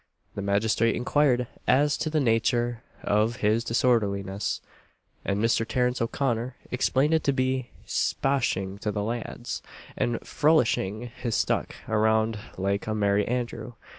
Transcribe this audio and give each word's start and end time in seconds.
The 0.33 0.41
magistrate 0.41 0.95
inquired 0.95 1.45
as 1.67 1.95
to 1.97 2.09
the 2.09 2.19
nature 2.19 2.81
of 3.03 3.35
his 3.35 3.63
disorderliness, 3.63 4.59
and 5.23 5.39
Mr. 5.39 5.63
Terence 5.63 6.01
O'Connor 6.01 6.55
explained 6.71 7.13
it 7.13 7.23
to 7.25 7.31
be 7.31 7.69
"spaching 7.85 8.79
to 8.79 8.91
the 8.91 9.03
lads, 9.03 9.61
and 9.95 10.15
frullishing 10.21 11.11
his 11.11 11.35
stick 11.35 11.75
about 11.87 12.37
like 12.57 12.87
a 12.87 12.95
merry 12.95 13.27
Andrew." 13.27 13.73